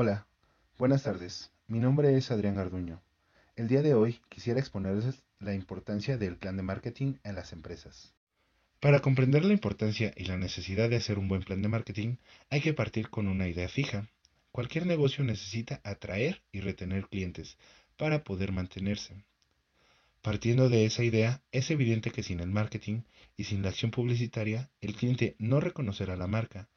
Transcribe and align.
Hola, 0.00 0.28
buenas 0.78 1.02
tardes. 1.02 1.50
Mi 1.66 1.80
nombre 1.80 2.16
es 2.16 2.30
Adrián 2.30 2.54
Garduño. 2.54 3.02
El 3.56 3.66
día 3.66 3.82
de 3.82 3.94
hoy 3.94 4.20
quisiera 4.28 4.60
exponerles 4.60 5.24
la 5.40 5.54
importancia 5.54 6.16
del 6.16 6.36
plan 6.36 6.56
de 6.56 6.62
marketing 6.62 7.14
en 7.24 7.34
las 7.34 7.52
empresas. 7.52 8.14
Para 8.78 9.00
comprender 9.00 9.44
la 9.44 9.54
importancia 9.54 10.12
y 10.14 10.26
la 10.26 10.36
necesidad 10.36 10.88
de 10.88 10.94
hacer 10.94 11.18
un 11.18 11.26
buen 11.26 11.42
plan 11.42 11.62
de 11.62 11.68
marketing, 11.68 12.18
hay 12.48 12.60
que 12.60 12.74
partir 12.74 13.10
con 13.10 13.26
una 13.26 13.48
idea 13.48 13.68
fija. 13.68 14.08
Cualquier 14.52 14.86
negocio 14.86 15.24
necesita 15.24 15.80
atraer 15.82 16.42
y 16.52 16.60
retener 16.60 17.08
clientes 17.08 17.58
para 17.96 18.22
poder 18.22 18.52
mantenerse. 18.52 19.24
Partiendo 20.22 20.68
de 20.68 20.84
esa 20.84 21.02
idea, 21.02 21.42
es 21.50 21.72
evidente 21.72 22.12
que 22.12 22.22
sin 22.22 22.38
el 22.38 22.50
marketing 22.50 23.02
y 23.36 23.42
sin 23.42 23.62
la 23.62 23.70
acción 23.70 23.90
publicitaria, 23.90 24.70
el 24.80 24.94
cliente 24.94 25.34
no 25.40 25.58
reconocerá 25.58 26.14
la 26.14 26.28
marca, 26.28 26.68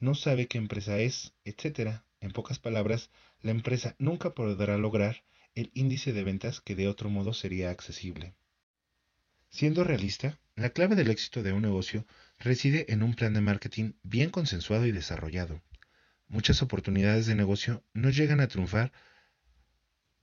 no 0.00 0.14
sabe 0.14 0.46
qué 0.46 0.56
empresa 0.56 0.96
es, 0.98 1.34
etc. 1.44 2.00
En 2.24 2.32
pocas 2.32 2.58
palabras, 2.58 3.10
la 3.42 3.50
empresa 3.50 3.96
nunca 3.98 4.30
podrá 4.30 4.78
lograr 4.78 5.24
el 5.54 5.70
índice 5.74 6.14
de 6.14 6.24
ventas 6.24 6.62
que 6.62 6.74
de 6.74 6.88
otro 6.88 7.10
modo 7.10 7.34
sería 7.34 7.68
accesible. 7.68 8.34
Siendo 9.50 9.84
realista, 9.84 10.38
la 10.56 10.70
clave 10.70 10.96
del 10.96 11.10
éxito 11.10 11.42
de 11.42 11.52
un 11.52 11.60
negocio 11.60 12.06
reside 12.38 12.90
en 12.90 13.02
un 13.02 13.12
plan 13.12 13.34
de 13.34 13.42
marketing 13.42 13.92
bien 14.02 14.30
consensuado 14.30 14.86
y 14.86 14.92
desarrollado. 14.92 15.60
Muchas 16.26 16.62
oportunidades 16.62 17.26
de 17.26 17.34
negocio 17.34 17.84
no 17.92 18.08
llegan 18.08 18.40
a 18.40 18.48
triunfar 18.48 18.90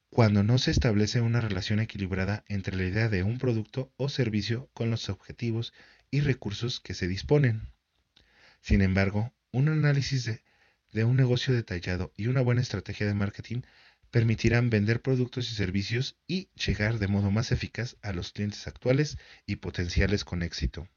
cuando 0.09 0.41
no 0.41 0.57
se 0.57 0.71
establece 0.71 1.21
una 1.21 1.39
relación 1.39 1.79
equilibrada 1.79 2.43
entre 2.47 2.75
la 2.77 2.85
idea 2.85 3.09
de 3.09 3.21
un 3.21 3.37
producto 3.37 3.93
o 3.97 4.09
servicio 4.09 4.71
con 4.73 4.89
los 4.89 5.07
objetivos 5.09 5.71
y 6.09 6.21
recursos 6.21 6.79
que 6.79 6.95
se 6.95 7.07
disponen. 7.07 7.69
Sin 8.59 8.81
embargo, 8.81 9.35
un 9.51 9.69
análisis 9.69 10.25
de, 10.25 10.41
un 10.93 11.15
negocio 11.15 11.53
detallado 11.53 12.11
y 12.15 12.27
una 12.27 12.41
buena 12.41 12.61
estrategia 12.61 13.07
de 13.07 13.13
marketing 13.13 13.61
permitirán 14.11 14.69
vender 14.69 15.01
productos 15.01 15.49
y 15.49 15.55
servicios 15.55 16.17
y 16.27 16.49
llegar 16.53 16.99
de 16.99 17.07
modo 17.07 17.31
más 17.31 17.51
eficaz 17.51 17.95
a 18.01 18.11
los 18.11 18.31
clientes 18.31 18.67
actuales 18.67 19.17
y 19.45 19.55
potenciales 19.55 20.25
con 20.25 20.43
éxito. 20.43 20.87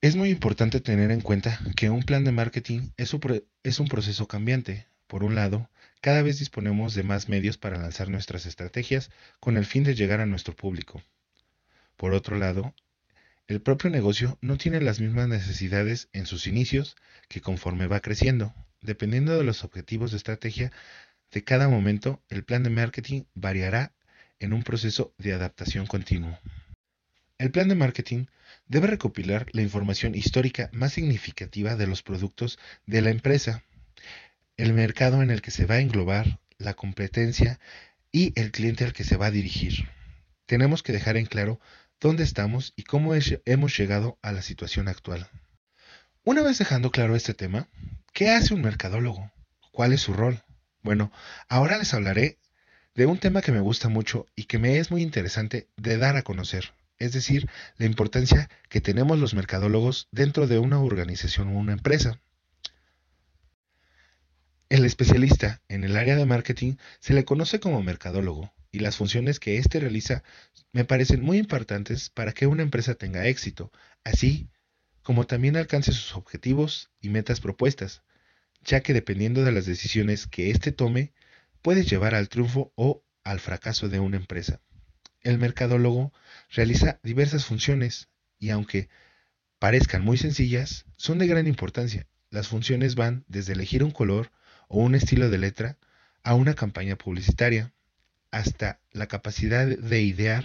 Es 0.00 0.16
muy 0.16 0.30
importante 0.30 0.80
tener 0.80 1.10
en 1.10 1.20
cuenta 1.20 1.58
que 1.76 1.90
un 1.90 2.02
plan 2.02 2.24
de 2.24 2.32
marketing 2.32 2.90
es 2.96 3.12
un 3.12 3.88
proceso 3.88 4.28
cambiante. 4.28 4.86
Por 5.06 5.24
un 5.24 5.34
lado, 5.34 5.70
cada 6.00 6.22
vez 6.22 6.38
disponemos 6.38 6.94
de 6.94 7.02
más 7.02 7.28
medios 7.28 7.56
para 7.58 7.78
lanzar 7.78 8.08
nuestras 8.08 8.44
estrategias 8.46 9.10
con 9.40 9.56
el 9.56 9.64
fin 9.64 9.84
de 9.84 9.94
llegar 9.94 10.20
a 10.20 10.26
nuestro 10.26 10.54
público. 10.54 11.02
Por 11.96 12.12
otro 12.12 12.36
lado, 12.36 12.74
el 13.48 13.62
propio 13.62 13.88
negocio 13.88 14.38
no 14.42 14.58
tiene 14.58 14.80
las 14.80 15.00
mismas 15.00 15.26
necesidades 15.26 16.08
en 16.12 16.26
sus 16.26 16.46
inicios 16.46 16.96
que 17.28 17.40
conforme 17.40 17.86
va 17.86 18.00
creciendo. 18.00 18.54
Dependiendo 18.82 19.36
de 19.36 19.42
los 19.42 19.64
objetivos 19.64 20.10
de 20.10 20.18
estrategia 20.18 20.70
de 21.32 21.42
cada 21.42 21.68
momento, 21.68 22.22
el 22.28 22.44
plan 22.44 22.62
de 22.62 22.70
marketing 22.70 23.24
variará 23.34 23.92
en 24.38 24.52
un 24.52 24.62
proceso 24.62 25.14
de 25.18 25.32
adaptación 25.32 25.86
continuo. 25.86 26.38
El 27.38 27.50
plan 27.50 27.68
de 27.68 27.74
marketing 27.74 28.26
debe 28.66 28.86
recopilar 28.86 29.46
la 29.52 29.62
información 29.62 30.14
histórica 30.14 30.68
más 30.72 30.92
significativa 30.92 31.74
de 31.74 31.86
los 31.86 32.02
productos 32.02 32.58
de 32.86 33.00
la 33.00 33.10
empresa 33.10 33.64
el 34.58 34.74
mercado 34.74 35.22
en 35.22 35.30
el 35.30 35.40
que 35.40 35.52
se 35.52 35.64
va 35.64 35.76
a 35.76 35.80
englobar, 35.80 36.40
la 36.58 36.74
competencia 36.74 37.60
y 38.10 38.38
el 38.38 38.50
cliente 38.50 38.84
al 38.84 38.92
que 38.92 39.04
se 39.04 39.16
va 39.16 39.26
a 39.26 39.30
dirigir. 39.30 39.88
Tenemos 40.46 40.82
que 40.82 40.92
dejar 40.92 41.16
en 41.16 41.26
claro 41.26 41.60
dónde 42.00 42.22
estamos 42.22 42.72
y 42.76 42.84
cómo 42.84 43.12
hemos 43.14 43.76
llegado 43.76 44.18
a 44.22 44.32
la 44.32 44.42
situación 44.42 44.88
actual. 44.88 45.28
Una 46.24 46.42
vez 46.42 46.58
dejando 46.58 46.90
claro 46.90 47.16
este 47.16 47.34
tema, 47.34 47.68
¿qué 48.12 48.30
hace 48.30 48.54
un 48.54 48.62
mercadólogo? 48.62 49.32
¿Cuál 49.72 49.92
es 49.92 50.02
su 50.02 50.12
rol? 50.12 50.42
Bueno, 50.82 51.10
ahora 51.48 51.78
les 51.78 51.94
hablaré 51.94 52.38
de 52.94 53.06
un 53.06 53.18
tema 53.18 53.42
que 53.42 53.52
me 53.52 53.60
gusta 53.60 53.88
mucho 53.88 54.26
y 54.36 54.44
que 54.44 54.58
me 54.58 54.78
es 54.78 54.90
muy 54.90 55.02
interesante 55.02 55.68
de 55.76 55.98
dar 55.98 56.16
a 56.16 56.22
conocer, 56.22 56.72
es 56.98 57.12
decir, 57.12 57.48
la 57.76 57.86
importancia 57.86 58.48
que 58.68 58.80
tenemos 58.80 59.18
los 59.18 59.34
mercadólogos 59.34 60.08
dentro 60.10 60.46
de 60.46 60.58
una 60.58 60.80
organización 60.80 61.48
o 61.48 61.58
una 61.58 61.72
empresa. 61.72 62.20
El 64.68 64.84
especialista 64.84 65.62
en 65.68 65.82
el 65.84 65.96
área 65.96 66.16
de 66.16 66.26
marketing 66.26 66.76
se 67.00 67.14
le 67.14 67.24
conoce 67.24 67.58
como 67.58 67.82
mercadólogo 67.82 68.52
y 68.70 68.80
las 68.80 68.96
funciones 68.96 69.40
que 69.40 69.58
éste 69.58 69.80
realiza 69.80 70.22
me 70.72 70.84
parecen 70.84 71.22
muy 71.22 71.38
importantes 71.38 72.10
para 72.10 72.32
que 72.32 72.46
una 72.46 72.62
empresa 72.62 72.94
tenga 72.94 73.26
éxito, 73.26 73.72
así 74.04 74.48
como 75.02 75.26
también 75.26 75.56
alcance 75.56 75.92
sus 75.92 76.14
objetivos 76.16 76.90
y 77.00 77.08
metas 77.08 77.40
propuestas, 77.40 78.02
ya 78.62 78.80
que 78.80 78.92
dependiendo 78.92 79.44
de 79.44 79.52
las 79.52 79.66
decisiones 79.66 80.26
que 80.26 80.50
éste 80.50 80.72
tome, 80.72 81.12
puede 81.62 81.84
llevar 81.84 82.14
al 82.14 82.28
triunfo 82.28 82.72
o 82.74 83.02
al 83.24 83.40
fracaso 83.40 83.88
de 83.88 84.00
una 84.00 84.16
empresa. 84.16 84.60
El 85.22 85.38
mercadólogo 85.38 86.12
realiza 86.50 87.00
diversas 87.02 87.44
funciones 87.44 88.08
y 88.38 88.50
aunque 88.50 88.88
parezcan 89.58 90.04
muy 90.04 90.18
sencillas, 90.18 90.84
son 90.96 91.18
de 91.18 91.26
gran 91.26 91.46
importancia. 91.46 92.06
Las 92.30 92.48
funciones 92.48 92.94
van 92.94 93.24
desde 93.26 93.54
elegir 93.54 93.82
un 93.82 93.90
color, 93.90 94.30
o 94.68 94.80
un 94.80 94.94
estilo 94.94 95.30
de 95.30 95.38
letra 95.38 95.78
a 96.22 96.34
una 96.34 96.54
campaña 96.54 96.96
publicitaria, 96.96 97.72
hasta 98.30 98.80
la 98.92 99.06
capacidad 99.06 99.66
de 99.66 100.02
idear 100.02 100.44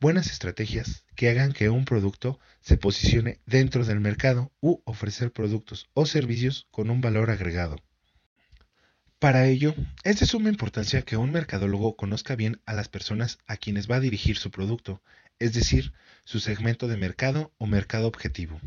buenas 0.00 0.30
estrategias 0.30 1.04
que 1.14 1.28
hagan 1.28 1.52
que 1.52 1.70
un 1.70 1.84
producto 1.84 2.38
se 2.60 2.76
posicione 2.76 3.40
dentro 3.46 3.84
del 3.84 4.00
mercado 4.00 4.52
u 4.60 4.80
ofrecer 4.84 5.32
productos 5.32 5.88
o 5.94 6.06
servicios 6.06 6.66
con 6.70 6.90
un 6.90 7.00
valor 7.00 7.30
agregado. 7.30 7.76
Para 9.18 9.46
ello, 9.46 9.74
es 10.02 10.20
de 10.20 10.26
suma 10.26 10.50
importancia 10.50 11.02
que 11.02 11.16
un 11.16 11.32
mercadólogo 11.32 11.96
conozca 11.96 12.36
bien 12.36 12.60
a 12.66 12.74
las 12.74 12.88
personas 12.88 13.38
a 13.46 13.56
quienes 13.56 13.90
va 13.90 13.96
a 13.96 14.00
dirigir 14.00 14.36
su 14.36 14.50
producto, 14.50 15.02
es 15.38 15.54
decir, 15.54 15.92
su 16.24 16.40
segmento 16.40 16.88
de 16.88 16.96
mercado 16.96 17.54
o 17.58 17.66
mercado 17.66 18.06
objetivo, 18.06 18.60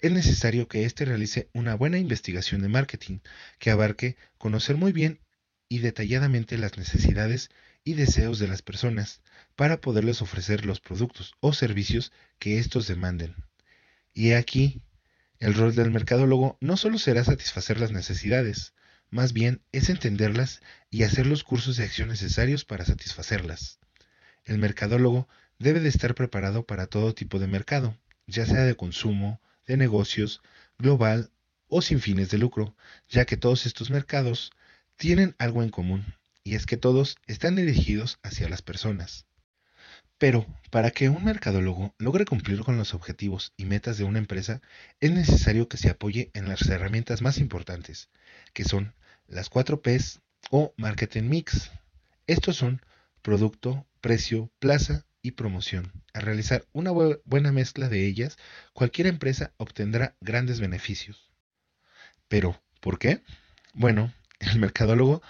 es 0.00 0.12
necesario 0.12 0.68
que 0.68 0.84
éste 0.84 1.04
realice 1.04 1.50
una 1.52 1.74
buena 1.74 1.98
investigación 1.98 2.62
de 2.62 2.68
marketing 2.68 3.18
que 3.58 3.70
abarque 3.70 4.16
conocer 4.38 4.76
muy 4.76 4.92
bien 4.92 5.20
y 5.68 5.78
detalladamente 5.78 6.56
las 6.56 6.78
necesidades 6.78 7.50
y 7.88 7.94
deseos 7.94 8.38
de 8.38 8.48
las 8.48 8.60
personas 8.60 9.22
para 9.56 9.80
poderles 9.80 10.20
ofrecer 10.20 10.66
los 10.66 10.78
productos 10.78 11.32
o 11.40 11.54
servicios 11.54 12.12
que 12.38 12.58
éstos 12.58 12.86
demanden. 12.86 13.34
Y 14.12 14.32
aquí, 14.32 14.82
el 15.38 15.54
rol 15.54 15.74
del 15.74 15.90
mercadólogo 15.90 16.58
no 16.60 16.76
solo 16.76 16.98
será 16.98 17.24
satisfacer 17.24 17.80
las 17.80 17.90
necesidades, 17.90 18.74
más 19.08 19.32
bien 19.32 19.62
es 19.72 19.88
entenderlas 19.88 20.60
y 20.90 21.04
hacer 21.04 21.26
los 21.26 21.44
cursos 21.44 21.78
de 21.78 21.84
acción 21.84 22.10
necesarios 22.10 22.66
para 22.66 22.84
satisfacerlas. 22.84 23.78
El 24.44 24.58
mercadólogo 24.58 25.26
debe 25.58 25.80
de 25.80 25.88
estar 25.88 26.14
preparado 26.14 26.66
para 26.66 26.88
todo 26.88 27.14
tipo 27.14 27.38
de 27.38 27.46
mercado, 27.46 27.96
ya 28.26 28.44
sea 28.44 28.64
de 28.64 28.76
consumo, 28.76 29.40
de 29.66 29.78
negocios, 29.78 30.42
global 30.78 31.30
o 31.68 31.80
sin 31.80 32.00
fines 32.00 32.28
de 32.28 32.36
lucro, 32.36 32.76
ya 33.08 33.24
que 33.24 33.38
todos 33.38 33.64
estos 33.64 33.88
mercados 33.88 34.50
tienen 34.98 35.34
algo 35.38 35.62
en 35.62 35.70
común, 35.70 36.18
y 36.48 36.54
es 36.54 36.64
que 36.64 36.78
todos 36.78 37.18
están 37.26 37.56
dirigidos 37.56 38.18
hacia 38.22 38.48
las 38.48 38.62
personas. 38.62 39.26
Pero 40.16 40.46
para 40.70 40.90
que 40.90 41.10
un 41.10 41.22
mercadólogo 41.22 41.94
logre 41.98 42.24
cumplir 42.24 42.60
con 42.60 42.78
los 42.78 42.94
objetivos 42.94 43.52
y 43.58 43.66
metas 43.66 43.98
de 43.98 44.04
una 44.04 44.18
empresa, 44.18 44.62
es 44.98 45.10
necesario 45.10 45.68
que 45.68 45.76
se 45.76 45.90
apoye 45.90 46.30
en 46.32 46.48
las 46.48 46.66
herramientas 46.66 47.20
más 47.20 47.36
importantes, 47.36 48.08
que 48.54 48.64
son 48.64 48.94
las 49.26 49.50
4 49.50 49.82
Ps 49.82 50.22
o 50.50 50.72
Marketing 50.78 51.24
Mix. 51.24 51.70
Estos 52.26 52.56
son 52.56 52.80
producto, 53.20 53.86
precio, 54.00 54.50
plaza 54.58 55.04
y 55.20 55.32
promoción. 55.32 55.92
Al 56.14 56.22
realizar 56.22 56.64
una 56.72 56.92
buena 57.26 57.52
mezcla 57.52 57.90
de 57.90 58.06
ellas, 58.06 58.38
cualquier 58.72 59.06
empresa 59.06 59.52
obtendrá 59.58 60.16
grandes 60.22 60.60
beneficios. 60.60 61.30
Pero, 62.26 62.58
¿por 62.80 62.98
qué? 62.98 63.20
Bueno, 63.74 64.14
el 64.40 64.58
mercadólogo 64.58 65.20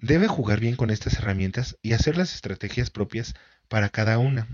debe 0.00 0.28
jugar 0.28 0.60
bien 0.60 0.76
con 0.76 0.90
estas 0.90 1.14
herramientas 1.14 1.76
y 1.82 1.92
hacer 1.92 2.16
las 2.16 2.34
estrategias 2.34 2.90
propias 2.90 3.34
para 3.68 3.90
cada 3.90 4.18
una. 4.18 4.48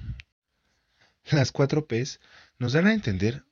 Las 1.31 1.53
4 1.53 1.87
Ps 1.87 2.21
nos 2.59 2.73
dan 2.73 2.87
a 2.87 2.95
entender 2.95 3.45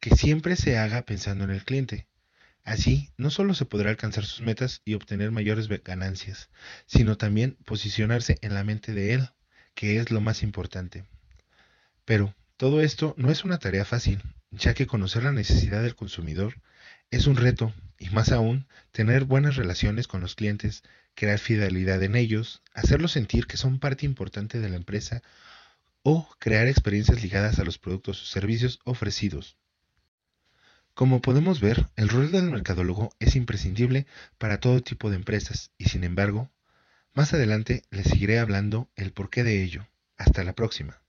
que 0.00 0.16
siempre 0.16 0.56
se 0.56 0.78
haga 0.78 1.02
pensando 1.02 1.44
en 1.44 1.50
el 1.50 1.64
cliente. 1.64 2.06
Así, 2.64 3.10
no 3.16 3.30
solo 3.30 3.54
se 3.54 3.64
podrá 3.64 3.90
alcanzar 3.90 4.24
sus 4.24 4.40
metas 4.40 4.82
y 4.84 4.94
obtener 4.94 5.32
mayores 5.32 5.68
ganancias, 5.68 6.48
sino 6.86 7.16
también 7.16 7.56
posicionarse 7.64 8.38
en 8.40 8.54
la 8.54 8.62
mente 8.62 8.92
de 8.94 9.14
él 9.14 9.30
que 9.74 9.98
es 9.98 10.10
lo 10.10 10.20
más 10.20 10.42
importante. 10.42 11.04
Pero 12.04 12.34
todo 12.56 12.80
esto 12.82 13.14
no 13.16 13.30
es 13.30 13.44
una 13.44 13.58
tarea 13.58 13.84
fácil, 13.84 14.22
ya 14.50 14.74
que 14.74 14.86
conocer 14.86 15.24
la 15.24 15.32
necesidad 15.32 15.82
del 15.82 15.96
consumidor 15.96 16.60
es 17.10 17.26
un 17.26 17.36
reto, 17.36 17.74
y 18.02 18.10
más 18.10 18.32
aún, 18.32 18.66
tener 18.90 19.24
buenas 19.24 19.54
relaciones 19.54 20.08
con 20.08 20.20
los 20.20 20.34
clientes, 20.34 20.82
crear 21.14 21.38
fidelidad 21.38 22.02
en 22.02 22.16
ellos, 22.16 22.60
hacerlos 22.74 23.12
sentir 23.12 23.46
que 23.46 23.56
son 23.56 23.78
parte 23.78 24.06
importante 24.06 24.58
de 24.58 24.68
la 24.68 24.76
empresa 24.76 25.22
o 26.02 26.28
crear 26.40 26.66
experiencias 26.66 27.22
ligadas 27.22 27.60
a 27.60 27.64
los 27.64 27.78
productos 27.78 28.20
o 28.20 28.26
servicios 28.26 28.80
ofrecidos. 28.84 29.56
Como 30.94 31.22
podemos 31.22 31.60
ver, 31.60 31.88
el 31.94 32.08
rol 32.08 32.32
del 32.32 32.50
mercadólogo 32.50 33.14
es 33.20 33.36
imprescindible 33.36 34.06
para 34.36 34.58
todo 34.58 34.82
tipo 34.82 35.08
de 35.08 35.16
empresas 35.16 35.70
y 35.78 35.84
sin 35.84 36.02
embargo, 36.02 36.50
más 37.14 37.32
adelante 37.32 37.84
les 37.90 38.08
seguiré 38.08 38.40
hablando 38.40 38.90
el 38.96 39.12
porqué 39.12 39.44
de 39.44 39.62
ello. 39.62 39.86
Hasta 40.16 40.42
la 40.42 40.54
próxima. 40.54 41.01